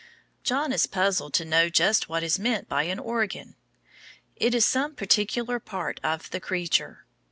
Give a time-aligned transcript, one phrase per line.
[0.41, 3.53] John is puzzled to know just what is meant by an organ.
[4.35, 7.05] It is some particular part of the creature.